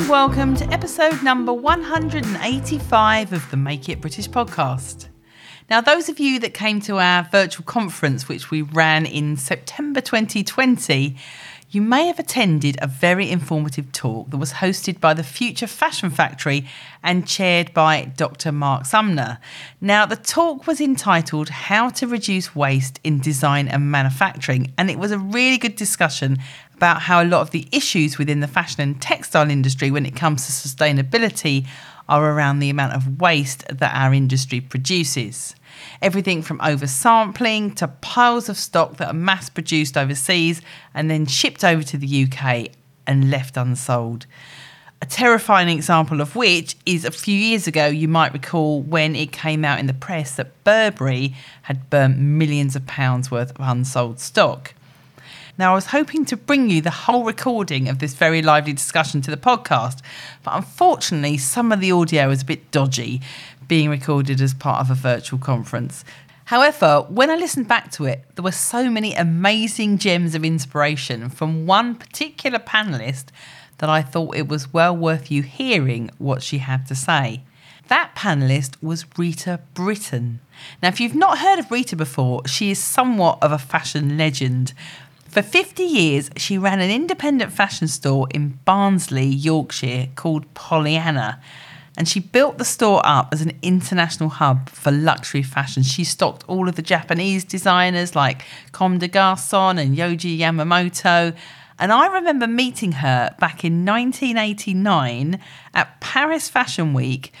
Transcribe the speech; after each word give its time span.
And 0.00 0.08
welcome 0.08 0.54
to 0.54 0.64
episode 0.72 1.22
number 1.22 1.52
185 1.52 3.32
of 3.32 3.50
the 3.50 3.56
Make 3.56 3.88
It 3.88 4.00
British 4.00 4.28
podcast. 4.28 5.08
Now, 5.68 5.80
those 5.80 6.08
of 6.08 6.18
you 6.18 6.38
that 6.40 6.54
came 6.54 6.80
to 6.82 6.98
our 6.98 7.24
virtual 7.30 7.64
conference, 7.64 8.28
which 8.28 8.50
we 8.50 8.62
ran 8.62 9.04
in 9.04 9.36
September 9.36 10.00
2020, 10.00 11.16
you 11.70 11.82
may 11.82 12.06
have 12.06 12.18
attended 12.18 12.76
a 12.80 12.86
very 12.86 13.30
informative 13.30 13.92
talk 13.92 14.30
that 14.30 14.38
was 14.38 14.54
hosted 14.54 15.00
by 15.00 15.14
the 15.14 15.22
Future 15.22 15.66
Fashion 15.66 16.10
Factory 16.10 16.66
and 17.02 17.28
chaired 17.28 17.72
by 17.72 18.06
Dr. 18.16 18.52
Mark 18.52 18.86
Sumner. 18.86 19.38
Now, 19.80 20.06
the 20.06 20.16
talk 20.16 20.66
was 20.66 20.80
entitled 20.80 21.48
How 21.48 21.90
to 21.90 22.06
Reduce 22.06 22.56
Waste 22.56 22.98
in 23.04 23.20
Design 23.20 23.68
and 23.68 23.90
Manufacturing, 23.90 24.72
and 24.78 24.90
it 24.90 24.98
was 24.98 25.12
a 25.12 25.18
really 25.18 25.58
good 25.58 25.76
discussion 25.76 26.38
about 26.80 27.02
how 27.02 27.22
a 27.22 27.28
lot 27.28 27.42
of 27.42 27.50
the 27.50 27.68
issues 27.72 28.16
within 28.16 28.40
the 28.40 28.48
fashion 28.48 28.80
and 28.80 29.02
textile 29.02 29.50
industry 29.50 29.90
when 29.90 30.06
it 30.06 30.16
comes 30.16 30.46
to 30.46 30.50
sustainability 30.50 31.66
are 32.08 32.32
around 32.32 32.58
the 32.58 32.70
amount 32.70 32.94
of 32.94 33.20
waste 33.20 33.66
that 33.68 33.94
our 33.94 34.14
industry 34.14 34.62
produces. 34.62 35.54
Everything 36.00 36.40
from 36.40 36.58
oversampling 36.60 37.76
to 37.76 37.88
piles 37.88 38.48
of 38.48 38.56
stock 38.56 38.96
that 38.96 39.08
are 39.08 39.12
mass 39.12 39.50
produced 39.50 39.98
overseas 39.98 40.62
and 40.94 41.10
then 41.10 41.26
shipped 41.26 41.64
over 41.64 41.82
to 41.82 41.98
the 41.98 42.24
UK 42.24 42.68
and 43.06 43.30
left 43.30 43.58
unsold. 43.58 44.24
A 45.02 45.06
terrifying 45.06 45.68
example 45.68 46.22
of 46.22 46.34
which 46.34 46.76
is 46.86 47.04
a 47.04 47.10
few 47.10 47.36
years 47.36 47.66
ago, 47.66 47.88
you 47.88 48.08
might 48.08 48.32
recall 48.32 48.80
when 48.80 49.14
it 49.14 49.32
came 49.32 49.66
out 49.66 49.80
in 49.80 49.86
the 49.86 49.92
press 49.92 50.34
that 50.36 50.64
Burberry 50.64 51.34
had 51.62 51.90
burnt 51.90 52.16
millions 52.16 52.74
of 52.74 52.86
pounds 52.86 53.30
worth 53.30 53.50
of 53.50 53.56
unsold 53.60 54.18
stock. 54.18 54.72
Now, 55.60 55.72
I 55.72 55.74
was 55.74 55.84
hoping 55.84 56.24
to 56.24 56.38
bring 56.38 56.70
you 56.70 56.80
the 56.80 56.90
whole 56.90 57.22
recording 57.22 57.86
of 57.90 57.98
this 57.98 58.14
very 58.14 58.40
lively 58.40 58.72
discussion 58.72 59.20
to 59.20 59.30
the 59.30 59.36
podcast, 59.36 60.00
but 60.42 60.54
unfortunately, 60.54 61.36
some 61.36 61.70
of 61.70 61.80
the 61.80 61.92
audio 61.92 62.28
was 62.28 62.40
a 62.40 62.46
bit 62.46 62.70
dodgy, 62.70 63.20
being 63.68 63.90
recorded 63.90 64.40
as 64.40 64.54
part 64.54 64.80
of 64.80 64.90
a 64.90 64.94
virtual 64.94 65.38
conference. 65.38 66.02
However, 66.46 67.04
when 67.10 67.28
I 67.28 67.34
listened 67.34 67.68
back 67.68 67.92
to 67.92 68.06
it, 68.06 68.24
there 68.36 68.42
were 68.42 68.52
so 68.52 68.88
many 68.88 69.12
amazing 69.12 69.98
gems 69.98 70.34
of 70.34 70.46
inspiration 70.46 71.28
from 71.28 71.66
one 71.66 71.94
particular 71.94 72.58
panelist 72.58 73.26
that 73.76 73.90
I 73.90 74.00
thought 74.00 74.36
it 74.36 74.48
was 74.48 74.72
well 74.72 74.96
worth 74.96 75.30
you 75.30 75.42
hearing 75.42 76.10
what 76.16 76.42
she 76.42 76.56
had 76.56 76.86
to 76.86 76.94
say. 76.94 77.42
That 77.88 78.14
panelist 78.16 78.82
was 78.82 79.04
Rita 79.18 79.60
Britton. 79.74 80.40
Now, 80.82 80.88
if 80.88 81.00
you've 81.00 81.14
not 81.14 81.40
heard 81.40 81.58
of 81.58 81.70
Rita 81.70 81.96
before, 81.96 82.48
she 82.48 82.70
is 82.70 82.78
somewhat 82.78 83.42
of 83.42 83.52
a 83.52 83.58
fashion 83.58 84.16
legend. 84.16 84.72
For 85.30 85.42
50 85.42 85.82
years, 85.84 86.30
she 86.36 86.58
ran 86.58 86.80
an 86.80 86.90
independent 86.90 87.52
fashion 87.52 87.88
store 87.88 88.26
in 88.34 88.58
Barnsley, 88.64 89.26
Yorkshire 89.26 90.08
called 90.16 90.52
Pollyanna 90.54 91.40
and 91.96 92.08
she 92.08 92.20
built 92.20 92.58
the 92.58 92.64
store 92.64 93.02
up 93.04 93.28
as 93.30 93.42
an 93.42 93.52
international 93.62 94.30
hub 94.30 94.70
for 94.70 94.90
luxury 94.90 95.42
fashion. 95.42 95.82
She 95.82 96.02
stocked 96.04 96.44
all 96.48 96.68
of 96.68 96.76
the 96.76 96.82
Japanese 96.82 97.44
designers 97.44 98.16
like 98.16 98.42
Comme 98.72 98.98
des 98.98 99.08
Garçons 99.08 99.78
and 99.78 99.96
Yoji 99.96 100.38
Yamamoto. 100.38 101.36
And 101.78 101.92
I 101.92 102.06
remember 102.06 102.46
meeting 102.46 102.92
her 102.92 103.34
back 103.38 103.64
in 103.64 103.84
1989 103.84 105.40
at 105.74 106.00
Paris 106.00 106.48
Fashion 106.48 106.94
Week 106.94 107.32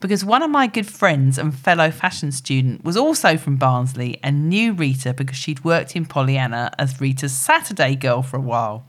because 0.00 0.24
one 0.24 0.42
of 0.42 0.50
my 0.50 0.66
good 0.66 0.86
friends 0.86 1.38
and 1.38 1.54
fellow 1.54 1.90
fashion 1.90 2.32
student 2.32 2.84
was 2.84 2.96
also 2.96 3.36
from 3.36 3.56
Barnsley 3.56 4.18
and 4.22 4.48
knew 4.48 4.72
Rita 4.72 5.14
because 5.14 5.36
she'd 5.36 5.64
worked 5.64 5.96
in 5.96 6.06
Pollyanna 6.06 6.72
as 6.78 7.00
Rita's 7.00 7.32
Saturday 7.32 7.94
girl 7.94 8.22
for 8.22 8.36
a 8.36 8.40
while. 8.40 8.86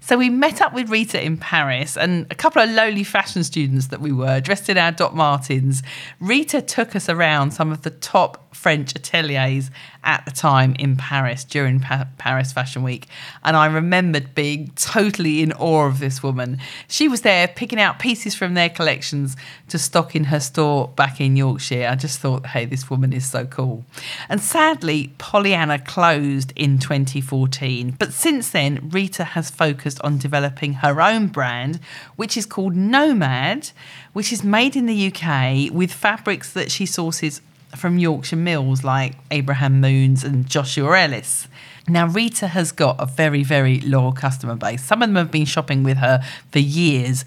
So 0.00 0.16
we 0.16 0.28
met 0.30 0.60
up 0.60 0.74
with 0.74 0.90
Rita 0.90 1.24
in 1.24 1.36
Paris 1.36 1.96
and 1.96 2.26
a 2.30 2.34
couple 2.34 2.62
of 2.62 2.70
lowly 2.70 3.04
fashion 3.04 3.44
students 3.44 3.88
that 3.88 4.00
we 4.00 4.12
were, 4.12 4.40
dressed 4.40 4.68
in 4.68 4.76
our 4.76 4.92
Doc 4.92 5.14
Martens. 5.14 5.82
Rita 6.20 6.60
took 6.60 6.94
us 6.94 7.08
around 7.08 7.52
some 7.52 7.72
of 7.72 7.82
the 7.82 7.90
top 7.90 8.49
French 8.52 8.94
ateliers 8.94 9.70
at 10.02 10.24
the 10.24 10.30
time 10.30 10.74
in 10.78 10.96
Paris 10.96 11.44
during 11.44 11.80
pa- 11.80 12.06
Paris 12.18 12.52
Fashion 12.52 12.82
Week. 12.82 13.06
And 13.44 13.56
I 13.56 13.66
remembered 13.66 14.34
being 14.34 14.70
totally 14.76 15.42
in 15.42 15.52
awe 15.52 15.86
of 15.86 15.98
this 15.98 16.22
woman. 16.22 16.58
She 16.88 17.08
was 17.08 17.22
there 17.22 17.48
picking 17.48 17.80
out 17.80 17.98
pieces 17.98 18.34
from 18.34 18.54
their 18.54 18.68
collections 18.68 19.36
to 19.68 19.78
stock 19.78 20.16
in 20.16 20.24
her 20.24 20.40
store 20.40 20.88
back 20.88 21.20
in 21.20 21.36
Yorkshire. 21.36 21.86
I 21.88 21.94
just 21.94 22.20
thought, 22.20 22.46
hey, 22.46 22.64
this 22.64 22.90
woman 22.90 23.12
is 23.12 23.28
so 23.28 23.46
cool. 23.46 23.84
And 24.28 24.40
sadly, 24.40 25.12
Pollyanna 25.18 25.78
closed 25.78 26.52
in 26.56 26.78
2014. 26.78 27.96
But 27.98 28.12
since 28.12 28.50
then, 28.50 28.88
Rita 28.90 29.24
has 29.24 29.50
focused 29.50 30.00
on 30.02 30.18
developing 30.18 30.74
her 30.74 31.00
own 31.00 31.28
brand, 31.28 31.80
which 32.16 32.36
is 32.36 32.46
called 32.46 32.74
Nomad, 32.74 33.70
which 34.12 34.32
is 34.32 34.42
made 34.42 34.76
in 34.76 34.86
the 34.86 35.12
UK 35.12 35.72
with 35.72 35.92
fabrics 35.92 36.52
that 36.52 36.70
she 36.70 36.86
sources 36.86 37.40
from 37.76 37.98
Yorkshire 37.98 38.36
mills 38.36 38.84
like 38.84 39.14
Abraham 39.30 39.80
Moons 39.80 40.24
and 40.24 40.46
Joshua 40.48 41.00
Ellis. 41.00 41.48
Now, 41.88 42.06
Rita 42.06 42.48
has 42.48 42.72
got 42.72 42.96
a 42.98 43.06
very, 43.06 43.42
very 43.42 43.80
loyal 43.80 44.12
customer 44.12 44.54
base. 44.54 44.84
Some 44.84 45.02
of 45.02 45.08
them 45.08 45.16
have 45.16 45.30
been 45.30 45.44
shopping 45.44 45.82
with 45.82 45.96
her 45.98 46.22
for 46.52 46.58
years, 46.58 47.24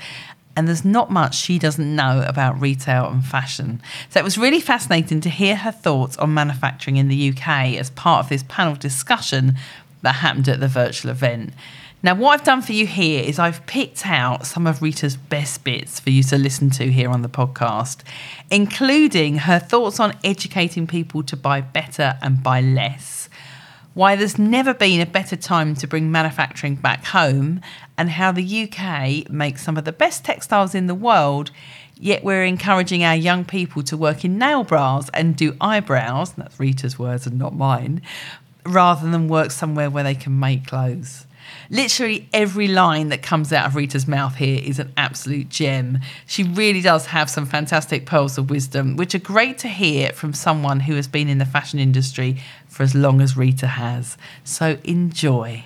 and 0.56 0.68
there's 0.68 0.86
not 0.86 1.12
much 1.12 1.36
she 1.36 1.58
doesn't 1.58 1.96
know 1.96 2.24
about 2.28 2.60
retail 2.62 3.08
and 3.08 3.26
fashion. 3.26 3.82
So 4.10 4.20
it 4.20 4.24
was 4.24 4.38
really 4.38 4.62
fascinating 4.62 5.22
to 5.22 5.30
hear 5.30 5.56
her 5.56 5.72
thoughts 5.72 6.18
on 6.18 6.34
manufacturing 6.34 6.98
in 6.98 7.08
the 7.08 7.30
UK 7.30 7.76
as 7.76 7.90
part 7.92 8.24
of 8.24 8.30
this 8.30 8.44
panel 8.48 8.76
discussion 8.76 9.56
that 10.04 10.16
happened 10.16 10.48
at 10.48 10.60
the 10.60 10.68
virtual 10.68 11.12
event. 11.12 11.54
Now, 12.06 12.16
what 12.16 12.34
I've 12.34 12.46
done 12.46 12.62
for 12.62 12.74
you 12.74 12.86
here 12.86 13.24
is 13.24 13.40
I've 13.40 13.66
picked 13.66 14.06
out 14.06 14.46
some 14.46 14.68
of 14.68 14.82
Rita's 14.82 15.16
best 15.16 15.64
bits 15.64 16.02
for 16.02 16.10
you 16.10 16.22
to 16.24 16.38
listen 16.38 16.70
to 16.72 16.92
here 16.92 17.10
on 17.10 17.22
the 17.22 17.30
podcast, 17.30 18.02
including 18.52 19.38
her 19.38 19.58
thoughts 19.58 20.02
on 20.02 20.14
educating 20.22 20.86
people 20.86 21.24
to 21.24 21.38
buy 21.38 21.62
better 21.62 22.18
and 22.22 22.44
buy 22.44 22.60
less, 22.60 23.30
why 23.94 24.18
there's 24.18 24.38
never 24.38 24.74
been 24.74 25.00
a 25.00 25.06
better 25.06 25.38
time 25.38 25.76
to 25.76 25.88
bring 25.88 26.12
manufacturing 26.12 26.76
back 26.76 27.06
home, 27.06 27.62
and 27.98 28.10
how 28.10 28.34
the 28.34 28.64
UK 28.64 29.30
makes 29.30 29.64
some 29.64 29.78
of 29.78 29.86
the 29.86 29.94
best 29.94 30.26
textiles 30.26 30.76
in 30.76 30.88
the 30.88 30.96
world. 30.96 31.52
Yet 31.96 32.22
we're 32.22 32.44
encouraging 32.44 33.06
our 33.06 33.16
young 33.16 33.46
people 33.46 33.82
to 33.84 33.96
work 33.96 34.26
in 34.26 34.38
nail 34.38 34.66
bras 34.66 35.10
and 35.14 35.38
do 35.38 35.56
eyebrows, 35.62 36.34
that's 36.34 36.60
Rita's 36.60 37.00
words 37.00 37.26
and 37.26 37.40
not 37.40 37.56
mine, 37.56 38.02
rather 38.66 39.10
than 39.10 39.30
work 39.30 39.52
somewhere 39.52 39.90
where 39.90 40.04
they 40.04 40.16
can 40.16 40.38
make 40.38 40.68
clothes. 40.68 41.28
Literally 41.70 42.28
every 42.34 42.68
line 42.68 43.10
that 43.10 43.22
comes 43.22 43.52
out 43.52 43.66
of 43.66 43.76
Rita's 43.76 44.08
mouth 44.08 44.36
here 44.36 44.62
is 44.64 44.80
an 44.80 44.92
absolute 44.98 45.50
gem. 45.50 46.00
She 46.26 46.44
really 46.44 46.82
does 46.82 47.08
have 47.08 47.30
some 47.30 47.46
fantastic 47.46 48.06
pearls 48.06 48.38
of 48.38 48.50
wisdom, 48.50 48.96
which 48.98 49.16
are 49.16 49.20
great 49.20 49.58
to 49.60 49.68
hear 49.68 50.12
from 50.12 50.34
someone 50.34 50.82
who 50.82 50.96
has 50.96 51.08
been 51.08 51.28
in 51.28 51.38
the 51.38 51.46
fashion 51.46 51.80
industry 51.80 52.38
for 52.68 52.84
as 52.84 52.96
long 52.96 53.22
as 53.22 53.38
Rita 53.38 53.68
has. 53.68 54.18
So 54.44 54.78
enjoy. 54.84 55.64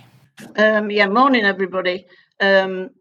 Um, 0.55 0.91
yeah, 0.91 1.07
morning, 1.07 1.45
everybody. 1.45 2.05
Um, 2.39 2.91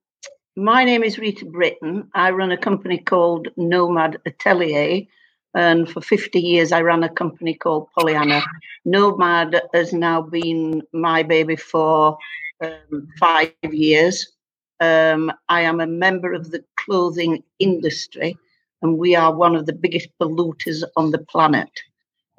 my 0.56 0.84
name 0.84 1.04
is 1.04 1.18
Rita 1.18 1.44
Britton. 1.44 2.08
I 2.14 2.30
run 2.30 2.50
a 2.50 2.56
company 2.56 2.98
called 2.98 3.48
Nomad 3.56 4.18
Atelier. 4.24 5.06
And 5.54 5.88
for 5.88 6.00
50 6.00 6.38
years, 6.38 6.72
I 6.72 6.82
ran 6.82 7.02
a 7.02 7.08
company 7.08 7.54
called 7.54 7.88
Pollyanna. 7.98 8.42
Nomad 8.84 9.62
has 9.72 9.92
now 9.92 10.22
been 10.22 10.82
my 10.92 11.22
baby 11.22 11.56
for 11.56 12.18
um, 12.60 13.08
five 13.18 13.52
years. 13.70 14.32
Um, 14.80 15.32
I 15.48 15.62
am 15.62 15.80
a 15.80 15.86
member 15.86 16.32
of 16.32 16.50
the 16.50 16.64
clothing 16.76 17.42
industry, 17.58 18.36
and 18.82 18.98
we 18.98 19.14
are 19.14 19.34
one 19.34 19.56
of 19.56 19.66
the 19.66 19.72
biggest 19.72 20.08
polluters 20.20 20.82
on 20.96 21.10
the 21.10 21.18
planet. 21.18 21.70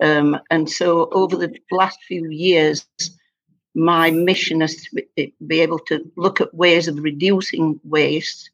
Um, 0.02 0.40
and 0.52 0.70
so, 0.70 1.10
over 1.12 1.36
the 1.36 1.56
last 1.72 2.00
few 2.04 2.30
years, 2.30 2.88
my 3.74 4.12
mission 4.12 4.62
is 4.62 4.84
to 4.84 5.04
be, 5.48 5.62
able 5.62 5.80
to 5.80 6.10
look 6.16 6.42
at 6.42 6.54
ways 6.54 6.88
of 6.88 7.00
reducing 7.00 7.80
waste, 7.84 8.50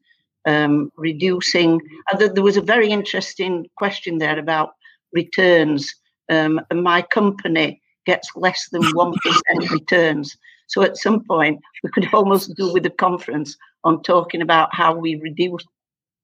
um, 0.45 0.91
reducing. 0.95 1.81
Uh, 2.11 2.27
there 2.27 2.43
was 2.43 2.57
a 2.57 2.61
very 2.61 2.89
interesting 2.89 3.69
question 3.75 4.17
there 4.17 4.39
about 4.39 4.75
returns, 5.11 5.93
um, 6.29 6.61
and 6.69 6.83
my 6.83 7.01
company 7.01 7.81
gets 8.05 8.29
less 8.35 8.67
than 8.69 8.81
1% 8.81 9.69
returns. 9.71 10.37
So 10.67 10.81
at 10.81 10.97
some 10.97 11.23
point, 11.23 11.61
we 11.83 11.89
could 11.91 12.13
almost 12.13 12.55
do 12.55 12.71
with 12.73 12.85
a 12.85 12.89
conference 12.89 13.57
on 13.83 14.03
talking 14.03 14.41
about 14.41 14.73
how 14.73 14.95
we 14.95 15.15
reduce 15.15 15.65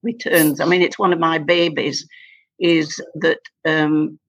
returns. 0.04 0.60
I 0.60 0.66
mean, 0.66 0.82
it's 0.82 1.00
one 1.00 1.14
of 1.14 1.20
my 1.20 1.38
babies. 1.38 2.08
is 2.60 3.02
that 3.16 3.40
um, 3.66 4.20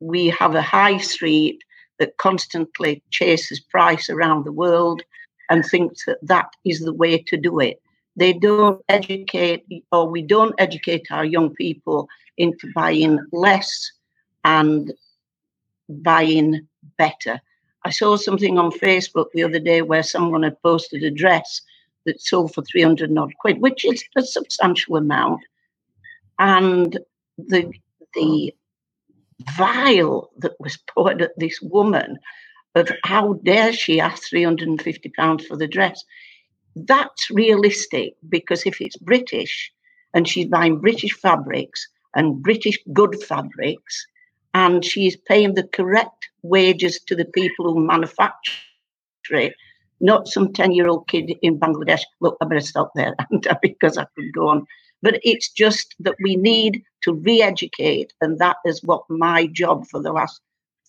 we 0.00 0.28
have 0.28 0.54
a 0.54 0.62
high 0.62 0.98
street 0.98 1.62
that 1.98 2.16
constantly 2.18 3.02
chases 3.10 3.60
price 3.60 4.08
around 4.10 4.44
the 4.44 4.52
world 4.52 5.02
and 5.50 5.64
thinks 5.64 6.04
that 6.04 6.18
that 6.22 6.50
is 6.64 6.80
the 6.80 6.92
way 6.92 7.18
to 7.18 7.36
do 7.36 7.58
it. 7.58 7.80
They 8.16 8.32
don't 8.32 8.82
educate, 8.88 9.64
or 9.92 10.08
we 10.08 10.22
don't 10.22 10.54
educate 10.58 11.06
our 11.10 11.24
young 11.24 11.54
people 11.54 12.08
into 12.36 12.70
buying 12.74 13.18
less 13.32 13.92
and 14.44 14.92
buying 15.88 16.67
better. 16.98 17.40
I 17.84 17.90
saw 17.90 18.16
something 18.16 18.58
on 18.58 18.70
Facebook 18.70 19.26
the 19.32 19.44
other 19.44 19.58
day 19.58 19.82
where 19.82 20.02
someone 20.02 20.42
had 20.42 20.60
posted 20.62 21.02
a 21.02 21.10
dress 21.10 21.62
that 22.04 22.20
sold 22.20 22.52
for 22.52 22.62
300 22.62 23.16
odd 23.16 23.32
quid, 23.40 23.60
which 23.60 23.84
is 23.84 24.04
a 24.16 24.22
substantial 24.22 24.96
amount. 24.96 25.40
And 26.38 26.98
the, 27.38 27.72
the 28.14 28.54
vile 29.56 30.30
that 30.38 30.54
was 30.58 30.76
poured 30.94 31.22
at 31.22 31.38
this 31.38 31.60
woman 31.62 32.18
of 32.74 32.90
how 33.04 33.34
dare 33.44 33.72
she 33.72 34.00
ask 34.00 34.28
350 34.28 35.08
pounds 35.10 35.46
for 35.46 35.56
the 35.56 35.66
dress 35.66 36.04
that's 36.86 37.30
realistic 37.30 38.14
because 38.28 38.64
if 38.66 38.80
it's 38.80 38.96
british 38.96 39.72
and 40.14 40.28
she's 40.28 40.46
buying 40.46 40.78
british 40.78 41.12
fabrics 41.12 41.88
and 42.14 42.42
british 42.42 42.78
good 42.92 43.20
fabrics 43.22 44.06
and 44.60 44.84
she's 44.84 45.16
paying 45.30 45.54
the 45.54 45.68
correct 45.78 46.28
wages 46.42 47.00
to 47.06 47.14
the 47.14 47.30
people 47.38 47.64
who 47.72 47.86
manufacture 47.94 49.38
it 49.46 49.54
not 50.00 50.28
some 50.28 50.52
10 50.52 50.72
year 50.72 50.88
old 50.88 51.06
kid 51.08 51.32
in 51.42 51.58
bangladesh 51.58 52.04
look 52.20 52.36
i 52.40 52.44
better 52.46 52.68
stop 52.72 52.90
there 52.94 53.14
because 53.62 53.98
i 53.98 54.06
could 54.14 54.32
go 54.32 54.48
on 54.48 54.66
but 55.02 55.20
it's 55.22 55.50
just 55.50 55.94
that 56.00 56.16
we 56.22 56.36
need 56.36 56.82
to 57.02 57.12
re 57.14 57.42
educate. 57.42 58.12
And 58.20 58.38
that 58.38 58.56
is 58.64 58.82
what 58.82 59.02
my 59.08 59.46
job 59.46 59.86
for 59.86 60.02
the 60.02 60.12
last 60.12 60.40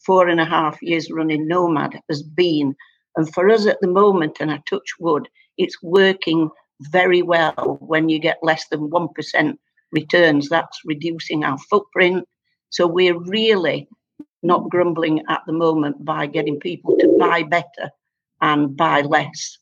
four 0.05 0.27
and 0.27 0.39
a 0.39 0.45
half 0.45 0.81
years 0.81 1.11
running 1.11 1.47
Nomad 1.47 1.99
has 2.09 2.23
been. 2.23 2.75
And 3.15 3.31
for 3.33 3.49
us 3.49 3.65
at 3.67 3.79
the 3.81 3.87
moment, 3.87 4.37
and 4.39 4.51
I 4.51 4.61
touch 4.69 4.93
wood, 4.99 5.27
it's 5.57 5.81
working 5.83 6.49
very 6.81 7.21
well 7.21 7.77
when 7.81 8.09
you 8.09 8.19
get 8.19 8.37
less 8.41 8.67
than 8.69 8.89
1% 8.89 9.57
returns. 9.91 10.49
That's 10.49 10.79
reducing 10.85 11.43
our 11.43 11.57
footprint. 11.69 12.27
So 12.69 12.87
we're 12.87 13.17
really 13.17 13.87
not 14.41 14.69
grumbling 14.69 15.23
at 15.27 15.41
the 15.45 15.53
moment 15.53 16.03
by 16.05 16.25
getting 16.25 16.59
people 16.59 16.97
to 16.97 17.17
buy 17.19 17.43
better 17.43 17.91
and 18.41 18.75
buy 18.75 19.01
less. 19.01 19.57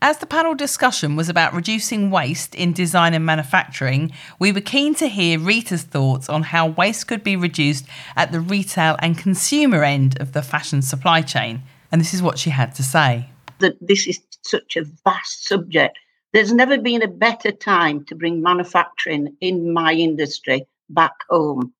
As 0.00 0.18
the 0.18 0.26
panel 0.26 0.54
discussion 0.54 1.16
was 1.16 1.28
about 1.28 1.54
reducing 1.54 2.12
waste 2.12 2.54
in 2.54 2.72
design 2.72 3.14
and 3.14 3.26
manufacturing, 3.26 4.12
we 4.38 4.52
were 4.52 4.60
keen 4.60 4.94
to 4.94 5.08
hear 5.08 5.40
Rita's 5.40 5.82
thoughts 5.82 6.28
on 6.28 6.44
how 6.44 6.68
waste 6.68 7.08
could 7.08 7.24
be 7.24 7.34
reduced 7.34 7.84
at 8.14 8.30
the 8.30 8.38
retail 8.38 8.96
and 9.00 9.18
consumer 9.18 9.82
end 9.82 10.20
of 10.20 10.34
the 10.34 10.42
fashion 10.42 10.82
supply 10.82 11.20
chain. 11.22 11.62
And 11.90 12.00
this 12.00 12.14
is 12.14 12.22
what 12.22 12.38
she 12.38 12.50
had 12.50 12.76
to 12.76 12.84
say. 12.84 13.28
That 13.58 13.76
this 13.80 14.06
is 14.06 14.20
such 14.42 14.76
a 14.76 14.84
vast 15.04 15.46
subject. 15.46 15.98
There's 16.32 16.52
never 16.52 16.78
been 16.78 17.02
a 17.02 17.08
better 17.08 17.50
time 17.50 18.04
to 18.04 18.14
bring 18.14 18.40
manufacturing 18.40 19.36
in 19.40 19.72
my 19.72 19.94
industry 19.94 20.68
back 20.88 21.14
home. 21.28 21.72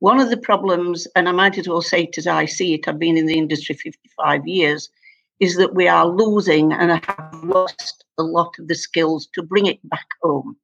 One 0.00 0.18
of 0.18 0.30
the 0.30 0.36
problems, 0.36 1.06
and 1.14 1.28
I 1.28 1.32
might 1.32 1.58
as 1.58 1.68
well 1.68 1.82
say 1.82 2.04
it 2.04 2.18
as 2.18 2.26
I 2.26 2.46
see 2.46 2.74
it, 2.74 2.88
I've 2.88 2.98
been 2.98 3.18
in 3.18 3.26
the 3.26 3.38
industry 3.38 3.74
55 3.74 4.46
years, 4.46 4.90
is 5.40 5.56
that 5.56 5.74
we 5.74 5.88
are 5.88 6.06
losing 6.06 6.72
and 6.72 6.92
I 6.92 7.00
have 7.04 7.44
lost 7.44 8.04
a 8.18 8.22
lot 8.22 8.58
of 8.58 8.68
the 8.68 8.74
skills 8.74 9.28
to 9.34 9.42
bring 9.42 9.66
it 9.66 9.78
back 9.88 10.06
home. 10.22 10.56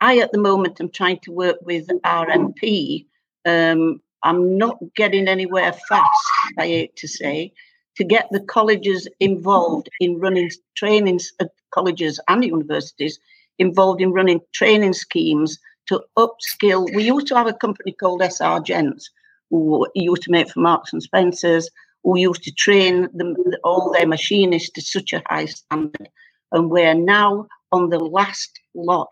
I, 0.00 0.18
at 0.18 0.32
the 0.32 0.38
moment, 0.38 0.80
am 0.80 0.90
trying 0.90 1.20
to 1.20 1.32
work 1.32 1.58
with 1.62 1.88
RMP. 2.04 3.06
Um, 3.44 4.00
I'm 4.22 4.58
not 4.58 4.78
getting 4.96 5.28
anywhere 5.28 5.72
fast, 5.72 6.28
I 6.58 6.66
hate 6.66 6.96
to 6.96 7.08
say, 7.08 7.52
to 7.96 8.04
get 8.04 8.28
the 8.30 8.40
colleges 8.40 9.08
involved 9.20 9.88
in 10.00 10.18
running 10.18 10.50
trainings 10.74 11.32
at 11.40 11.50
colleges 11.70 12.18
and 12.28 12.44
universities 12.44 13.18
involved 13.58 14.00
in 14.00 14.12
running 14.12 14.40
training 14.52 14.92
schemes 14.92 15.58
to 15.88 16.02
upskill. 16.16 16.94
We 16.94 17.04
used 17.04 17.26
to 17.28 17.36
have 17.36 17.46
a 17.46 17.52
company 17.52 17.92
called 17.92 18.22
SR 18.22 18.60
Gents 18.60 19.10
who 19.50 19.86
used 19.94 20.22
to 20.22 20.30
make 20.30 20.50
for 20.50 20.60
Marks 20.60 20.92
and 20.92 21.02
Spencers 21.02 21.70
who 22.06 22.16
used 22.16 22.44
to 22.44 22.52
train 22.52 23.08
them, 23.14 23.34
all 23.64 23.90
their 23.92 24.06
machinists 24.06 24.70
to 24.70 24.80
such 24.80 25.12
a 25.12 25.22
high 25.26 25.46
standard. 25.46 26.08
And 26.52 26.70
we're 26.70 26.94
now 26.94 27.48
on 27.72 27.90
the 27.90 27.98
last 27.98 28.60
lot 28.76 29.10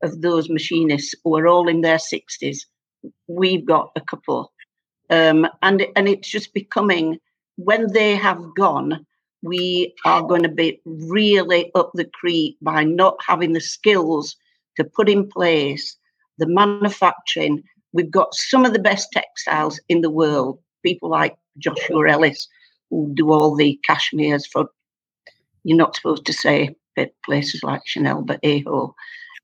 of 0.00 0.22
those 0.22 0.48
machinists 0.48 1.12
who 1.24 1.36
are 1.36 1.48
all 1.48 1.68
in 1.68 1.80
their 1.80 1.96
60s. 1.96 2.58
We've 3.26 3.66
got 3.66 3.90
a 3.96 4.00
couple. 4.00 4.52
Um, 5.10 5.48
and, 5.62 5.86
and 5.96 6.08
it's 6.08 6.28
just 6.28 6.54
becoming, 6.54 7.18
when 7.56 7.92
they 7.92 8.14
have 8.14 8.40
gone, 8.56 9.04
we 9.42 9.94
are 10.04 10.22
going 10.22 10.44
to 10.44 10.48
be 10.48 10.80
really 10.84 11.72
up 11.74 11.90
the 11.94 12.04
creek 12.04 12.56
by 12.62 12.84
not 12.84 13.16
having 13.26 13.54
the 13.54 13.60
skills 13.60 14.36
to 14.76 14.84
put 14.84 15.08
in 15.08 15.28
place 15.28 15.96
the 16.38 16.46
manufacturing. 16.46 17.62
We've 17.92 18.10
got 18.10 18.34
some 18.34 18.64
of 18.64 18.72
the 18.72 18.78
best 18.78 19.10
textiles 19.12 19.80
in 19.88 20.00
the 20.00 20.10
world, 20.10 20.58
people 20.82 21.08
like 21.08 21.36
Joshua 21.58 22.10
Ellis, 22.10 22.48
who 22.90 23.10
do 23.14 23.32
all 23.32 23.54
the 23.54 23.80
cashmeres 23.88 24.46
for, 24.50 24.68
you're 25.64 25.76
not 25.76 25.96
supposed 25.96 26.26
to 26.26 26.32
say 26.32 26.74
places 27.24 27.62
like 27.62 27.82
Chanel, 27.86 28.22
but 28.22 28.40
Aho. 28.44 28.94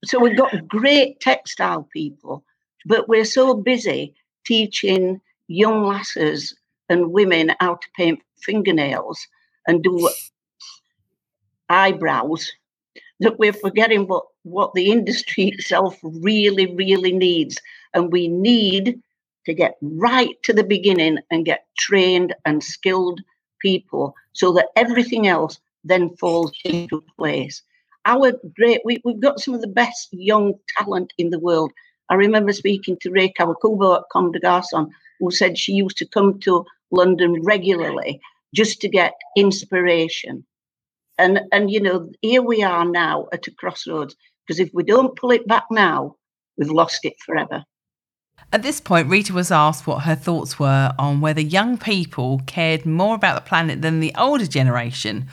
So 0.05 0.19
we've 0.19 0.37
got 0.37 0.69
great 0.69 1.21
textile 1.21 1.89
people, 1.93 2.45
but 2.87 3.09
we're 3.09 3.25
so 3.25 3.55
busy 3.55 4.15
teaching 4.47 5.21
young 5.49 5.85
lasses 5.85 6.55
and 6.89 7.13
women 7.13 7.53
how 7.61 7.75
to 7.77 7.89
paint 7.97 8.21
fingernails 8.43 9.27
and 9.67 9.83
do 9.83 10.11
eyebrows 11.69 12.51
that 13.23 13.39
we're 13.39 13.53
forgetting 13.53 14.07
what, 14.07 14.25
what 14.43 14.75
the 14.75 14.91
industry 14.91 15.49
itself 15.49 15.99
really, 16.03 16.75
really 16.75 17.13
needs. 17.13 17.59
And 17.95 18.13
we 18.13 18.29
need 18.29 19.01
to 19.47 19.55
get 19.55 19.77
right 19.81 20.37
to 20.45 20.53
the 20.53 20.65
beginning 20.65 21.19
and 21.31 21.45
get 21.45 21.67
trained 21.79 22.35
and 22.45 22.63
skilled 22.63 23.21
people 23.61 24.15
so 24.33 24.53
that 24.53 24.69
everything 24.77 25.27
else 25.27 25.59
then 25.85 26.15
falls 26.17 26.53
into 26.65 27.03
place. 27.17 27.63
Our 28.05 28.33
great, 28.57 28.81
we, 28.85 29.01
we've 29.05 29.21
got 29.21 29.41
some 29.41 29.55
of 29.55 29.61
the 29.61 29.69
best 29.69 30.09
young 30.13 30.55
talent 30.77 31.13
in 31.19 31.31
the 31.31 31.39
world. 31.39 31.73
I 32.09 32.15
remember 32.15 32.53
speaking 32.53 32.97
to 33.01 33.11
Rei 33.11 33.33
Kawakubo 33.39 33.97
at 33.97 34.05
Comme 34.13 34.33
des 34.33 34.41
Garçons, 34.41 34.91
who 35.21 35.31
said 35.31 35.57
she 35.57 35.73
used 35.73 35.97
to 35.99 36.07
come 36.07 36.41
to 36.41 36.65
London 36.91 37.43
regularly 37.43 38.21
just 38.55 38.81
to 38.81 38.89
get 38.89 39.15
inspiration. 39.37 40.45
And, 41.23 41.41
and 41.53 41.71
you 41.71 41.81
know, 41.81 42.11
here 42.21 42.43
we 42.43 42.65
are 42.65 42.85
now 42.85 43.29
at 43.33 43.47
a 43.47 43.53
crossroads, 43.53 44.17
because 44.45 44.59
if 44.59 44.71
we 44.75 44.83
don't 44.83 45.15
pull 45.15 45.31
it 45.31 45.47
back 45.47 45.63
now, 45.71 46.17
we've 46.59 46.69
lost 46.69 47.05
it 47.05 47.15
forever. 47.25 47.65
At 48.53 48.65
this 48.65 48.81
point, 48.81 49.09
Rita 49.09 49.33
was 49.33 49.53
asked 49.53 49.87
what 49.87 50.03
her 50.03 50.17
thoughts 50.17 50.59
were 50.59 50.93
on 50.99 51.21
whether 51.21 51.41
young 51.41 51.79
people 51.79 52.43
cared 52.47 52.85
more 52.85 53.15
about 53.15 53.37
the 53.37 53.49
planet 53.49 53.83
than 53.83 54.01
the 54.01 54.13
older 54.19 54.49
generation, 54.49 55.29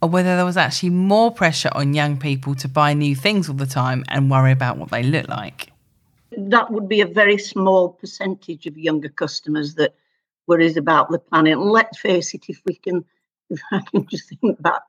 or 0.00 0.08
whether 0.08 0.36
there 0.36 0.44
was 0.44 0.56
actually 0.56 0.90
more 0.90 1.32
pressure 1.32 1.70
on 1.72 1.94
young 1.94 2.16
people 2.16 2.54
to 2.54 2.68
buy 2.68 2.94
new 2.94 3.16
things 3.16 3.48
all 3.48 3.56
the 3.56 3.66
time 3.66 4.04
and 4.06 4.30
worry 4.30 4.52
about 4.52 4.78
what 4.78 4.92
they 4.92 5.02
look 5.02 5.26
like. 5.26 5.72
That 6.38 6.70
would 6.70 6.88
be 6.88 7.00
a 7.00 7.06
very 7.06 7.38
small 7.38 7.88
percentage 7.88 8.66
of 8.66 8.78
younger 8.78 9.08
customers 9.08 9.74
that 9.74 9.96
worries 10.46 10.76
about 10.76 11.10
the 11.10 11.18
planet. 11.18 11.54
And 11.54 11.72
let's 11.72 11.98
face 11.98 12.34
it, 12.34 12.44
if 12.48 12.62
we 12.64 12.76
can, 12.76 13.04
if 13.50 13.60
I 13.72 13.80
can 13.90 14.06
just 14.06 14.28
think 14.28 14.62
back 14.62 14.82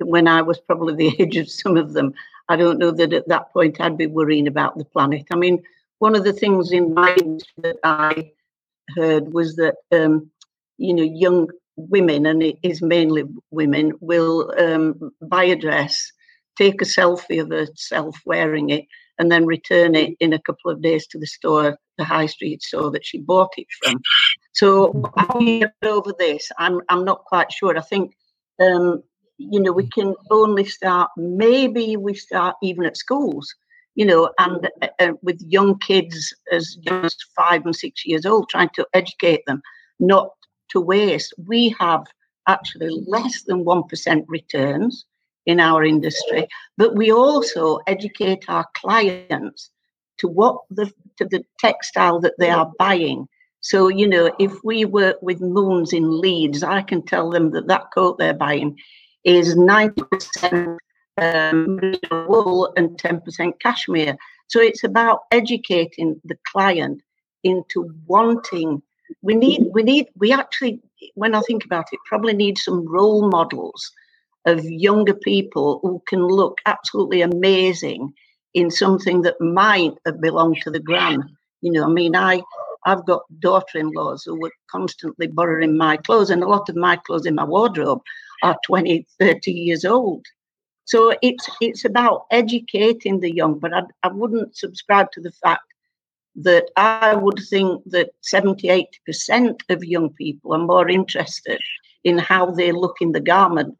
when 0.00 0.28
I 0.28 0.42
was 0.42 0.58
probably 0.58 0.94
the 0.94 1.16
age 1.22 1.36
of 1.36 1.50
some 1.50 1.76
of 1.76 1.92
them, 1.92 2.14
I 2.48 2.56
don't 2.56 2.78
know 2.78 2.90
that 2.92 3.12
at 3.12 3.28
that 3.28 3.52
point 3.52 3.80
I'd 3.80 3.98
be 3.98 4.06
worrying 4.06 4.46
about 4.46 4.78
the 4.78 4.84
planet. 4.84 5.26
I 5.30 5.36
mean, 5.36 5.62
one 5.98 6.14
of 6.14 6.24
the 6.24 6.32
things 6.32 6.72
in 6.72 6.94
mind 6.94 7.44
that 7.58 7.76
I 7.84 8.32
heard 8.96 9.32
was 9.32 9.56
that 9.56 9.76
um, 9.92 10.30
you 10.78 10.94
know 10.94 11.02
young 11.02 11.48
women, 11.76 12.26
and 12.26 12.42
it 12.42 12.58
is 12.62 12.82
mainly 12.82 13.24
women, 13.50 13.92
will 14.00 14.52
um, 14.58 15.12
buy 15.22 15.44
a 15.44 15.56
dress, 15.56 16.12
take 16.56 16.80
a 16.80 16.84
selfie 16.84 17.40
of 17.40 17.50
herself 17.50 18.16
wearing 18.24 18.70
it, 18.70 18.86
and 19.18 19.30
then 19.30 19.44
return 19.44 19.94
it 19.94 20.16
in 20.20 20.32
a 20.32 20.40
couple 20.40 20.70
of 20.70 20.80
days 20.80 21.06
to 21.08 21.18
the 21.18 21.26
store, 21.26 21.76
the 21.98 22.04
high 22.04 22.26
street 22.26 22.62
store 22.62 22.90
that 22.90 23.04
she 23.04 23.18
bought 23.18 23.52
it 23.56 23.66
from. 23.82 24.00
So 24.52 25.12
how 25.16 25.38
we 25.38 25.60
get 25.60 25.74
over 25.82 26.12
this, 26.18 26.50
I'm 26.58 26.80
I'm 26.88 27.04
not 27.04 27.24
quite 27.24 27.52
sure. 27.52 27.76
I 27.76 27.82
think 27.82 28.14
um, 28.60 29.02
you 29.38 29.60
know 29.60 29.72
we 29.72 29.86
can 29.86 30.14
only 30.30 30.64
start. 30.64 31.10
Maybe 31.16 31.96
we 31.96 32.14
start 32.14 32.56
even 32.62 32.84
at 32.84 32.96
schools 32.96 33.54
you 33.98 34.04
know, 34.06 34.30
and 34.38 34.70
uh, 34.80 34.86
uh, 35.00 35.12
with 35.22 35.40
young 35.40 35.76
kids 35.80 36.32
as 36.52 36.78
young 36.82 37.04
as 37.04 37.16
five 37.34 37.66
and 37.66 37.74
six 37.74 38.06
years 38.06 38.24
old, 38.24 38.48
trying 38.48 38.70
to 38.76 38.86
educate 38.94 39.44
them 39.44 39.60
not 39.98 40.28
to 40.68 40.80
waste. 40.80 41.34
We 41.48 41.74
have 41.80 42.04
actually 42.46 42.90
less 43.08 43.42
than 43.42 43.64
1% 43.64 44.24
returns 44.28 45.04
in 45.46 45.58
our 45.58 45.82
industry, 45.84 46.46
but 46.76 46.94
we 46.94 47.10
also 47.10 47.80
educate 47.88 48.44
our 48.46 48.66
clients 48.74 49.68
to 50.18 50.28
what 50.28 50.58
the 50.70 50.92
to 51.16 51.24
the 51.24 51.44
textile 51.58 52.20
that 52.20 52.38
they 52.38 52.50
are 52.50 52.70
buying. 52.78 53.26
So 53.62 53.88
you 53.88 54.06
know, 54.06 54.32
if 54.38 54.52
we 54.62 54.84
work 54.84 55.16
with 55.22 55.40
Moons 55.40 55.92
in 55.92 56.20
Leeds, 56.20 56.62
I 56.62 56.82
can 56.82 57.02
tell 57.02 57.30
them 57.30 57.50
that 57.50 57.66
that 57.66 57.86
coat 57.92 58.18
they're 58.18 58.32
buying 58.32 58.76
is 59.24 59.56
ninety 59.56 60.02
percent 60.10 60.78
um, 61.20 61.94
wool 62.28 62.72
and 62.76 62.98
ten 62.98 63.20
percent 63.20 63.60
cashmere. 63.60 64.16
So 64.48 64.60
it's 64.60 64.84
about 64.84 65.20
educating 65.30 66.20
the 66.24 66.38
client 66.50 67.02
into 67.44 67.90
wanting. 68.06 68.82
We 69.22 69.34
need, 69.34 69.66
we 69.72 69.82
need, 69.82 70.06
we 70.16 70.32
actually, 70.32 70.80
when 71.14 71.34
I 71.34 71.40
think 71.40 71.64
about 71.64 71.86
it, 71.92 72.00
probably 72.06 72.34
need 72.34 72.58
some 72.58 72.86
role 72.86 73.28
models 73.28 73.92
of 74.46 74.64
younger 74.64 75.14
people 75.14 75.80
who 75.82 76.02
can 76.08 76.26
look 76.26 76.58
absolutely 76.66 77.22
amazing 77.22 78.12
in 78.54 78.70
something 78.70 79.22
that 79.22 79.40
might 79.40 79.94
have 80.06 80.20
belonged 80.20 80.58
to 80.62 80.70
the 80.70 80.80
gran. 80.80 81.22
You 81.60 81.72
know, 81.72 81.84
I 81.84 81.88
mean, 81.88 82.16
I 82.16 82.40
I've 82.88 83.04
got 83.06 83.22
daughter-in-laws 83.40 84.24
who 84.24 84.40
were 84.40 84.52
constantly 84.70 85.26
borrowing 85.26 85.76
my 85.76 85.98
clothes, 85.98 86.30
and 86.30 86.42
a 86.42 86.48
lot 86.48 86.68
of 86.68 86.76
my 86.76 86.96
clothes 86.96 87.26
in 87.26 87.34
my 87.34 87.44
wardrobe 87.44 88.00
are 88.42 88.56
20, 88.64 89.06
30 89.18 89.52
years 89.52 89.84
old. 89.84 90.24
So 90.84 91.14
it's 91.20 91.46
it's 91.60 91.84
about 91.84 92.24
educating 92.30 93.20
the 93.20 93.34
young, 93.34 93.58
but 93.58 93.74
I, 93.74 93.82
I 94.02 94.08
wouldn't 94.08 94.56
subscribe 94.56 95.12
to 95.12 95.20
the 95.20 95.32
fact 95.32 95.68
that 96.36 96.70
I 96.76 97.14
would 97.14 97.40
think 97.50 97.82
that 97.86 98.10
70, 98.22 98.68
80% 99.08 99.60
of 99.68 99.84
young 99.84 100.10
people 100.10 100.54
are 100.54 100.66
more 100.66 100.88
interested 100.88 101.60
in 102.04 102.16
how 102.16 102.52
they 102.52 102.72
look 102.72 102.96
in 103.00 103.12
the 103.12 103.20
garment, 103.20 103.76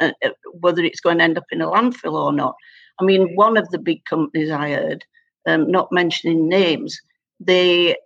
uh, 0.00 0.12
uh, 0.24 0.30
whether 0.60 0.82
it's 0.82 1.00
going 1.00 1.18
to 1.18 1.24
end 1.24 1.38
up 1.38 1.46
in 1.50 1.62
a 1.62 1.66
landfill 1.66 2.12
or 2.12 2.32
not. 2.32 2.54
I 3.00 3.04
mean, 3.04 3.34
one 3.34 3.56
of 3.56 3.68
the 3.70 3.78
big 3.78 4.04
companies 4.04 4.50
I 4.50 4.70
heard, 4.70 5.04
um, 5.48 5.70
not 5.70 5.90
mentioning 5.90 6.48
names, 6.48 7.00
they, 7.46 7.96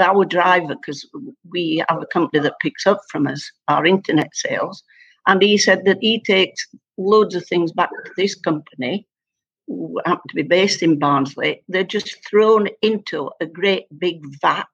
our 0.00 0.24
driver, 0.24 0.74
because 0.74 1.08
we 1.50 1.84
have 1.88 2.02
a 2.02 2.06
company 2.06 2.40
that 2.42 2.60
picks 2.60 2.86
up 2.86 3.00
from 3.10 3.26
us 3.26 3.50
our 3.68 3.86
internet 3.86 4.34
sales, 4.34 4.82
and 5.26 5.42
he 5.42 5.58
said 5.58 5.84
that 5.84 5.98
he 6.00 6.20
takes 6.20 6.66
loads 6.96 7.34
of 7.34 7.46
things 7.46 7.72
back 7.72 7.90
to 7.90 8.12
this 8.16 8.34
company 8.34 9.06
who 9.68 10.00
happen 10.06 10.22
to 10.28 10.34
be 10.34 10.42
based 10.42 10.82
in 10.82 10.98
Barnsley, 10.98 11.62
they're 11.68 11.84
just 11.84 12.16
thrown 12.28 12.68
into 12.82 13.30
a 13.40 13.46
great 13.46 13.86
big 13.98 14.22
vat. 14.40 14.66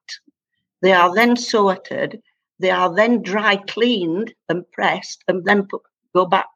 They 0.81 0.93
are 0.93 1.13
then 1.13 1.35
sorted, 1.35 2.21
they 2.59 2.71
are 2.71 2.93
then 2.93 3.21
dry 3.21 3.57
cleaned 3.57 4.33
and 4.49 4.69
pressed, 4.71 5.23
and 5.27 5.43
then 5.45 5.67
put, 5.67 5.81
go 6.15 6.25
back 6.25 6.47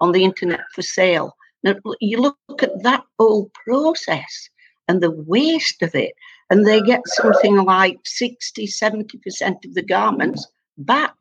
on 0.00 0.12
the 0.12 0.24
internet 0.24 0.60
for 0.74 0.82
sale. 0.82 1.34
Now, 1.62 1.74
you 2.00 2.18
look 2.20 2.62
at 2.62 2.82
that 2.82 3.04
whole 3.18 3.50
process 3.64 4.48
and 4.88 5.00
the 5.00 5.10
waste 5.10 5.82
of 5.82 5.94
it, 5.94 6.12
and 6.50 6.66
they 6.66 6.80
get 6.82 7.00
something 7.06 7.64
like 7.64 7.98
60, 8.04 8.66
70% 8.66 9.64
of 9.64 9.74
the 9.74 9.82
garments 9.82 10.46
back, 10.78 11.14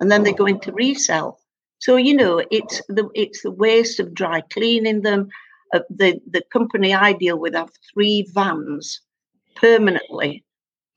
and 0.00 0.10
then 0.10 0.24
they 0.24 0.32
go 0.32 0.46
into 0.46 0.72
resell. 0.72 1.38
So 1.78 1.96
you 1.96 2.14
know, 2.14 2.42
it's 2.50 2.82
the 2.88 3.08
it's 3.14 3.42
the 3.42 3.50
waste 3.50 4.00
of 4.00 4.14
dry 4.14 4.40
cleaning 4.52 5.02
them, 5.02 5.28
uh, 5.74 5.80
the 5.90 6.20
the 6.30 6.42
company 6.52 6.94
I 6.94 7.12
deal 7.12 7.38
with 7.38 7.54
have 7.54 7.70
three 7.92 8.26
vans 8.32 9.00
permanently 9.56 10.44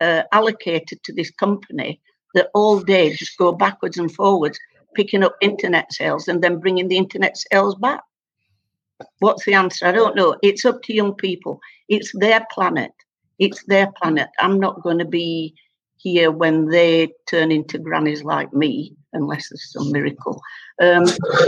uh, 0.01 0.23
allocated 0.31 1.03
to 1.03 1.13
this 1.13 1.31
company 1.31 1.99
that 2.33 2.49
all 2.53 2.79
day 2.79 3.13
just 3.13 3.37
go 3.37 3.51
backwards 3.51 3.97
and 3.97 4.13
forwards, 4.13 4.59
picking 4.95 5.23
up 5.23 5.35
internet 5.41 5.91
sales 5.91 6.27
and 6.27 6.41
then 6.43 6.59
bringing 6.59 6.87
the 6.87 6.97
internet 6.97 7.37
sales 7.37 7.75
back. 7.75 8.01
What's 9.19 9.45
the 9.45 9.53
answer? 9.53 9.85
I 9.85 9.91
don't 9.91 10.15
know. 10.15 10.37
It's 10.43 10.65
up 10.65 10.81
to 10.83 10.93
young 10.93 11.15
people. 11.15 11.59
It's 11.87 12.11
their 12.13 12.45
planet. 12.51 12.91
It's 13.39 13.63
their 13.65 13.91
planet. 13.91 14.27
I'm 14.39 14.59
not 14.59 14.83
going 14.83 14.99
to 14.99 15.05
be 15.05 15.55
here 15.97 16.31
when 16.31 16.67
they 16.67 17.11
turn 17.29 17.51
into 17.51 17.77
grannies 17.77 18.23
like 18.23 18.53
me, 18.53 18.95
unless 19.13 19.49
there's 19.49 19.71
some 19.71 19.91
miracle. 19.91 20.41
Um, 20.81 21.05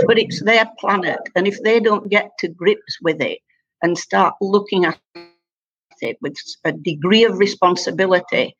but 0.08 0.20
it's 0.20 0.44
their 0.44 0.66
planet. 0.80 1.20
And 1.36 1.48
if 1.48 1.62
they 1.64 1.80
don't 1.80 2.10
get 2.10 2.32
to 2.40 2.48
grips 2.48 2.98
with 3.02 3.22
it 3.22 3.40
and 3.82 3.98
start 3.98 4.36
looking 4.42 4.86
at 4.86 5.00
it 6.02 6.18
with 6.22 6.36
a 6.66 6.72
degree 6.72 7.24
of 7.24 7.38
responsibility, 7.40 8.56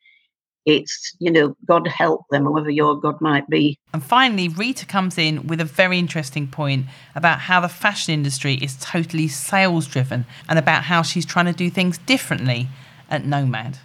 it's, 0.64 1.16
you 1.18 1.30
know, 1.30 1.56
God 1.66 1.88
help 1.88 2.22
them, 2.30 2.44
whoever 2.44 2.70
your 2.70 2.98
God 2.98 3.20
might 3.20 3.48
be. 3.48 3.78
And 3.92 4.02
finally, 4.02 4.48
Rita 4.48 4.86
comes 4.86 5.18
in 5.18 5.46
with 5.46 5.60
a 5.60 5.64
very 5.64 5.98
interesting 5.98 6.46
point 6.46 6.86
about 7.14 7.40
how 7.40 7.60
the 7.60 7.68
fashion 7.68 8.14
industry 8.14 8.54
is 8.54 8.76
totally 8.80 9.26
sales 9.26 9.88
driven 9.88 10.24
and 10.48 10.58
about 10.58 10.84
how 10.84 11.02
she's 11.02 11.26
trying 11.26 11.46
to 11.46 11.52
do 11.52 11.68
things 11.68 11.98
differently 11.98 12.68
at 13.12 13.26
Nomad. 13.26 13.78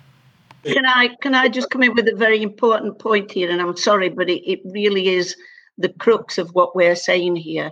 Can 0.64 0.86
I 0.86 1.10
can 1.22 1.36
I 1.36 1.50
just 1.50 1.70
come 1.70 1.84
in 1.84 1.94
with 1.94 2.08
a 2.08 2.16
very 2.16 2.42
important 2.42 2.98
point 2.98 3.32
here? 3.32 3.52
And 3.52 3.62
I'm 3.62 3.78
sorry, 3.78 4.10
but 4.10 4.30
it, 4.30 4.42
it 4.50 4.62
really 4.66 5.10
is 5.10 5.36
the 5.78 5.90
crux 5.90 6.38
of 6.38 6.50
what 6.56 6.76
we're 6.76 6.96
saying 6.96 7.36
here. 7.36 7.72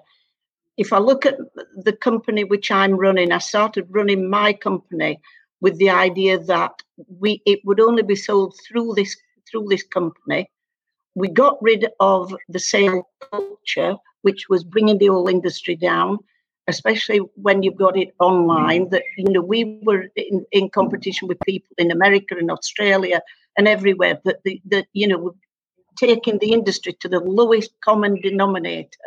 If 0.77 0.93
I 0.93 0.99
look 0.99 1.25
at 1.25 1.37
the 1.75 1.93
company 1.93 2.43
which 2.43 2.69
I'm 2.71 2.95
running, 2.97 3.31
I 3.31 3.39
started 3.39 3.87
running 3.89 4.29
my 4.29 4.53
company 4.53 5.19
with 5.61 5.77
the 5.77 5.89
idea 5.89 6.37
that 6.37 6.73
we 7.19 7.41
it 7.45 7.59
would 7.63 7.79
only 7.79 8.03
be 8.03 8.15
sold 8.15 8.55
through 8.67 8.93
this 8.95 9.15
through 9.49 9.67
this 9.69 9.83
company. 9.83 10.49
We 11.15 11.29
got 11.29 11.57
rid 11.61 11.87
of 12.01 12.35
the 12.49 12.59
sale 12.59 13.09
culture, 13.31 13.95
which 14.21 14.49
was 14.49 14.65
bringing 14.65 14.97
the 14.97 15.07
whole 15.07 15.29
industry 15.29 15.75
down 15.75 16.19
especially 16.67 17.19
when 17.35 17.63
you've 17.63 17.75
got 17.75 17.97
it 17.97 18.13
online, 18.19 18.85
mm. 18.85 18.89
that, 18.91 19.03
you 19.17 19.31
know, 19.31 19.41
we 19.41 19.79
were 19.83 20.07
in, 20.15 20.45
in 20.51 20.69
competition 20.69 21.27
with 21.27 21.39
people 21.41 21.69
in 21.77 21.91
America 21.91 22.35
and 22.37 22.49
Australia 22.49 23.21
and 23.57 23.67
everywhere, 23.67 24.19
that, 24.25 24.43
the, 24.43 24.61
that 24.65 24.87
you 24.93 25.07
know, 25.07 25.35
taking 25.97 26.39
the 26.39 26.51
industry 26.51 26.93
to 26.99 27.07
the 27.07 27.19
lowest 27.19 27.71
common 27.83 28.19
denominator. 28.21 28.99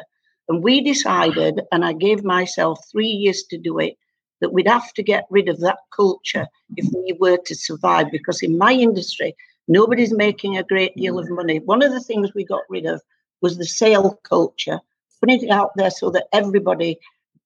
And 0.48 0.62
we 0.62 0.80
decided, 0.80 1.60
and 1.72 1.84
I 1.84 1.92
gave 1.92 2.24
myself 2.24 2.78
three 2.90 3.08
years 3.08 3.42
to 3.50 3.58
do 3.58 3.78
it, 3.78 3.96
that 4.40 4.52
we'd 4.52 4.68
have 4.68 4.92
to 4.94 5.02
get 5.02 5.26
rid 5.30 5.48
of 5.48 5.58
that 5.60 5.78
culture 5.94 6.46
if 6.76 6.86
we 6.94 7.12
were 7.18 7.38
to 7.38 7.54
survive. 7.56 8.12
Because 8.12 8.40
in 8.40 8.56
my 8.56 8.72
industry, 8.72 9.34
nobody's 9.66 10.12
making 10.12 10.56
a 10.56 10.62
great 10.62 10.96
deal 10.96 11.18
of 11.18 11.28
money. 11.28 11.58
One 11.58 11.82
of 11.82 11.90
the 11.90 12.00
things 12.00 12.32
we 12.34 12.44
got 12.44 12.62
rid 12.68 12.86
of 12.86 13.02
was 13.40 13.58
the 13.58 13.66
sale 13.66 14.20
culture, 14.22 14.78
putting 15.20 15.42
it 15.42 15.50
out 15.50 15.72
there 15.74 15.90
so 15.90 16.10
that 16.10 16.28
everybody 16.32 16.98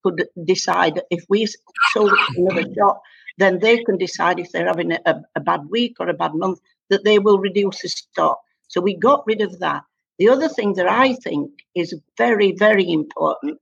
could 0.02 0.26
decide 0.44 1.00
if 1.10 1.24
we 1.28 1.46
sold 1.92 2.12
another 2.36 2.64
shop, 2.74 3.02
then 3.38 3.58
they 3.58 3.82
can 3.82 3.96
decide 3.98 4.38
if 4.38 4.52
they're 4.52 4.66
having 4.66 4.92
a, 4.92 5.22
a 5.34 5.40
bad 5.40 5.62
week 5.70 5.96
or 6.00 6.08
a 6.08 6.14
bad 6.14 6.34
month 6.34 6.60
that 6.90 7.04
they 7.04 7.18
will 7.18 7.38
reduce 7.38 7.82
the 7.82 7.88
stock. 7.88 8.40
So 8.68 8.80
we 8.80 8.94
got 8.94 9.24
rid 9.26 9.40
of 9.40 9.58
that. 9.60 9.82
The 10.18 10.28
other 10.28 10.48
thing 10.48 10.74
that 10.74 10.88
I 10.88 11.14
think 11.14 11.50
is 11.74 11.94
very, 12.18 12.52
very 12.52 12.90
important 12.90 13.58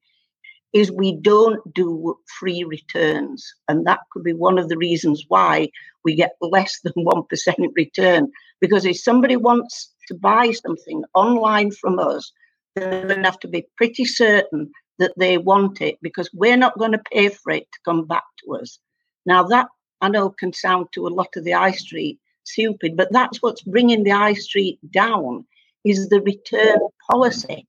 is 0.73 0.91
we 0.91 1.17
don't 1.17 1.61
do 1.75 2.17
free 2.39 2.65
returns. 2.65 3.55
And 3.69 3.87
that 3.87 4.01
could 4.13 4.23
be 4.23 4.33
one 4.33 4.59
of 4.59 4.69
the 4.69 4.77
reasons 4.77 5.25
why 5.29 5.71
we 6.05 6.15
get 6.15 6.33
less 6.41 6.81
than 6.81 6.93
1% 6.97 7.69
return. 7.75 8.31
Because 8.61 8.85
if 8.85 8.99
somebody 8.99 9.37
wants 9.37 9.93
to 10.09 10.15
buy 10.15 10.53
something 10.53 11.03
online 11.15 11.71
from 11.71 11.99
us, 11.99 12.33
they're 12.77 13.07
going 13.07 13.23
to 13.23 13.29
have 13.29 13.41
to 13.41 13.49
be 13.49 13.67
pretty 13.77 14.05
certain 14.05 14.71
that 15.01 15.13
they 15.17 15.39
want 15.39 15.81
it 15.81 15.99
because 16.03 16.31
we're 16.33 16.57
not 16.57 16.79
going 16.79 16.93
to 16.93 17.03
pay 17.13 17.29
for 17.29 17.53
it 17.53 17.67
to 17.73 17.79
come 17.85 18.07
back 18.07 18.23
to 18.45 18.55
us. 18.55 18.79
Now, 19.27 19.43
that 19.45 19.67
I 20.01 20.09
know 20.09 20.31
can 20.31 20.53
sound 20.53 20.87
to 20.93 21.07
a 21.07 21.09
lot 21.09 21.29
of 21.37 21.45
the 21.45 21.53
high 21.53 21.73
street 21.73 22.21
stupid, 22.45 22.97
but 22.97 23.13
that's 23.13 23.43
what's 23.43 23.63
bringing 23.63 24.05
the 24.05 24.11
high 24.11 24.35
street 24.35 24.79
down 24.93 25.47
is 25.85 26.09
the 26.09 26.21
return 26.21 26.79
policy. 27.11 27.67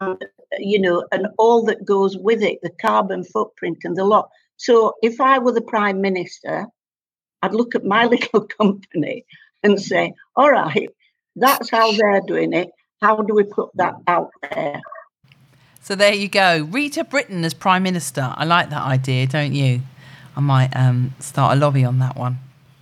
And, 0.00 0.22
you 0.58 0.80
know, 0.80 1.06
and 1.12 1.28
all 1.38 1.64
that 1.64 1.84
goes 1.84 2.16
with 2.16 2.42
it, 2.42 2.58
the 2.62 2.70
carbon 2.70 3.24
footprint 3.24 3.78
and 3.84 3.96
the 3.96 4.04
lot. 4.04 4.28
So 4.56 4.94
if 5.02 5.20
I 5.20 5.38
were 5.38 5.52
the 5.52 5.62
prime 5.62 6.00
minister, 6.00 6.66
I'd 7.42 7.54
look 7.54 7.74
at 7.74 7.84
my 7.84 8.04
little 8.14 8.46
company 8.46 9.24
and 9.62 9.80
say, 9.80 10.12
all 10.34 10.50
right, 10.50 10.90
that's 11.36 11.70
how 11.70 11.92
they're 11.92 12.20
doing 12.26 12.52
it. 12.52 12.70
How 13.00 13.16
do 13.16 13.34
we 13.34 13.44
put 13.44 13.70
that 13.74 13.94
out 14.06 14.30
there? 14.50 14.80
So 15.86 15.94
there 15.94 16.12
you 16.12 16.26
go. 16.26 16.66
Rita 16.68 17.04
Britton 17.04 17.44
as 17.44 17.54
Prime 17.54 17.84
Minister. 17.84 18.34
I 18.36 18.44
like 18.44 18.70
that 18.70 18.82
idea, 18.82 19.28
don't 19.28 19.52
you? 19.52 19.82
I 20.34 20.40
might 20.40 20.74
um, 20.74 21.14
start 21.20 21.56
a 21.56 21.60
lobby 21.60 21.84
on 21.84 22.00
that 22.00 22.16
one. 22.16 22.40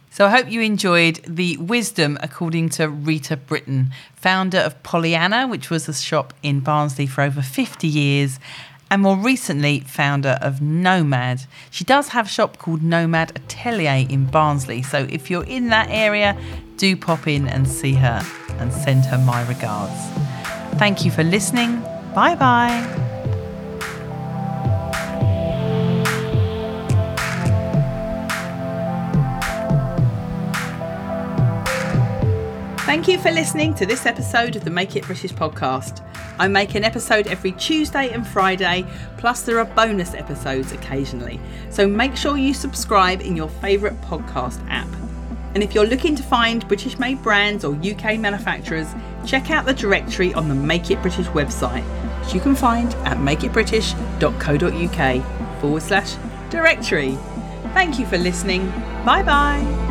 So 0.08 0.24
I 0.24 0.30
hope 0.30 0.50
you 0.50 0.62
enjoyed 0.62 1.20
the 1.28 1.58
wisdom 1.58 2.16
according 2.22 2.70
to 2.70 2.88
Rita 2.88 3.36
Britton, 3.36 3.90
founder 4.16 4.56
of 4.56 4.82
Pollyanna, 4.82 5.46
which 5.46 5.68
was 5.68 5.86
a 5.86 5.92
shop 5.92 6.32
in 6.42 6.60
Barnsley 6.60 7.06
for 7.06 7.20
over 7.20 7.42
50 7.42 7.86
years, 7.86 8.40
and 8.90 9.02
more 9.02 9.18
recently 9.18 9.80
founder 9.80 10.38
of 10.40 10.62
Nomad. 10.62 11.42
She 11.70 11.84
does 11.84 12.08
have 12.08 12.24
a 12.24 12.30
shop 12.30 12.56
called 12.56 12.82
Nomad 12.82 13.32
Atelier 13.36 14.06
in 14.08 14.24
Barnsley. 14.24 14.80
So 14.80 15.06
if 15.10 15.30
you're 15.30 15.44
in 15.44 15.68
that 15.68 15.90
area, 15.90 16.38
do 16.78 16.96
pop 16.96 17.28
in 17.28 17.48
and 17.48 17.68
see 17.68 17.92
her 17.92 18.22
and 18.60 18.72
send 18.72 19.04
her 19.04 19.18
my 19.18 19.46
regards. 19.46 19.92
Thank 20.78 21.04
you 21.04 21.10
for 21.10 21.22
listening. 21.22 21.83
Bye 22.14 22.36
bye. 22.36 23.04
Thank 32.86 33.08
you 33.08 33.18
for 33.18 33.32
listening 33.32 33.74
to 33.74 33.86
this 33.86 34.06
episode 34.06 34.54
of 34.54 34.62
the 34.62 34.70
Make 34.70 34.94
It 34.94 35.04
British 35.04 35.32
podcast. 35.32 36.00
I 36.38 36.46
make 36.46 36.76
an 36.76 36.84
episode 36.84 37.26
every 37.26 37.50
Tuesday 37.52 38.10
and 38.10 38.24
Friday, 38.24 38.86
plus, 39.16 39.42
there 39.42 39.58
are 39.58 39.64
bonus 39.64 40.14
episodes 40.14 40.70
occasionally. 40.70 41.40
So 41.70 41.88
make 41.88 42.16
sure 42.16 42.36
you 42.36 42.54
subscribe 42.54 43.20
in 43.22 43.34
your 43.34 43.48
favourite 43.48 44.00
podcast 44.02 44.64
app. 44.70 44.88
And 45.54 45.62
if 45.62 45.74
you're 45.74 45.86
looking 45.86 46.14
to 46.14 46.22
find 46.22 46.66
British 46.68 46.98
made 46.98 47.22
brands 47.22 47.64
or 47.64 47.74
UK 47.74 48.18
manufacturers, 48.18 48.88
check 49.26 49.50
out 49.50 49.66
the 49.66 49.74
directory 49.74 50.32
on 50.34 50.48
the 50.48 50.54
Make 50.54 50.90
It 50.90 51.02
British 51.02 51.26
website 51.26 51.84
which 52.24 52.34
you 52.34 52.40
can 52.40 52.54
find 52.54 52.94
at 53.06 53.18
makeitbritish.co.uk 53.18 55.60
forward 55.60 55.82
slash 55.82 56.16
directory. 56.50 57.18
Thank 57.74 57.98
you 57.98 58.06
for 58.06 58.18
listening. 58.18 58.70
Bye 59.04 59.22
bye. 59.22 59.83